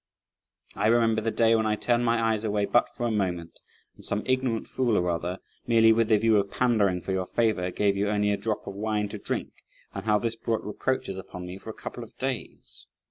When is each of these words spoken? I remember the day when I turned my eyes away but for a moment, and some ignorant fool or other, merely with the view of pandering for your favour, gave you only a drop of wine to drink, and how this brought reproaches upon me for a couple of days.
I 0.73 0.87
remember 0.87 1.21
the 1.21 1.29
day 1.29 1.55
when 1.55 1.67
I 1.67 1.75
turned 1.75 2.05
my 2.05 2.19
eyes 2.19 2.43
away 2.43 2.65
but 2.65 2.89
for 2.89 3.05
a 3.05 3.11
moment, 3.11 3.61
and 3.95 4.03
some 4.03 4.23
ignorant 4.25 4.65
fool 4.67 4.97
or 4.97 5.11
other, 5.11 5.37
merely 5.67 5.93
with 5.93 6.09
the 6.09 6.17
view 6.17 6.37
of 6.37 6.49
pandering 6.49 7.01
for 7.01 7.11
your 7.11 7.27
favour, 7.27 7.69
gave 7.69 7.95
you 7.95 8.09
only 8.09 8.31
a 8.31 8.37
drop 8.37 8.65
of 8.65 8.73
wine 8.73 9.09
to 9.09 9.19
drink, 9.19 9.53
and 9.93 10.05
how 10.05 10.17
this 10.17 10.35
brought 10.35 10.65
reproaches 10.65 11.19
upon 11.19 11.45
me 11.45 11.59
for 11.59 11.69
a 11.69 11.73
couple 11.73 12.03
of 12.03 12.17
days. 12.17 12.87